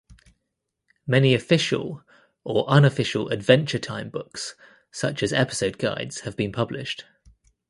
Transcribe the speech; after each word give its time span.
Many 1.05 1.35
official 1.35 2.03
or 2.43 2.67
unofficial 2.67 3.27
"Adventure 3.29 3.77
Time" 3.77 4.09
books 4.09 4.55
such 4.89 5.21
as 5.21 5.31
episode 5.31 5.77
guides 5.77 6.21
have 6.21 6.35
been 6.35 6.51
published. 6.51 7.05